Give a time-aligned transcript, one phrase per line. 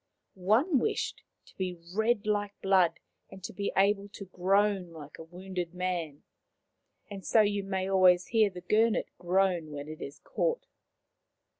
[0.33, 5.23] One wished to be red like blood, and to be able to groan like a
[5.23, 6.23] wounded man;
[7.11, 10.65] and so you may always hear the Gurnet groan when it is caught.